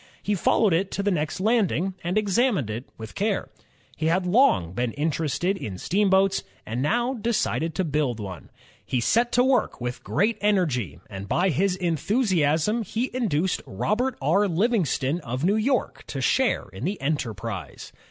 He 0.23 0.33
followed 0.33 0.73
it 0.73 0.89
to 0.93 1.03
the 1.03 1.11
next 1.11 1.39
landing 1.39 1.93
and 2.03 2.17
examined 2.17 2.71
it 2.71 2.85
with 2.97 3.13
care. 3.13 3.49
He 3.95 4.07
had 4.07 4.25
long 4.25 4.73
been 4.73 4.93
interested 4.93 5.57
in 5.57 5.77
steamboats 5.77 6.41
and 6.65 6.81
now 6.81 7.13
de 7.13 7.31
cided 7.31 7.75
to 7.75 7.83
build 7.83 8.19
one. 8.19 8.49
He 8.83 8.99
set 8.99 9.31
to 9.33 9.43
work 9.43 9.79
with 9.79 10.03
great 10.03 10.39
energy, 10.41 10.99
and 11.07 11.27
by 11.27 11.49
his 11.49 11.75
enthusiasm 11.75 12.81
he 12.81 13.11
induced 13.15 13.61
Robert 13.67 14.15
R. 14.23 14.47
Livingston 14.47 15.19
of 15.19 15.43
New 15.43 15.53
York 15.55 16.03
to 16.07 16.19
share 16.19 16.67
in 16.73 16.83
the 16.83 16.99
enterprise. 16.99 17.91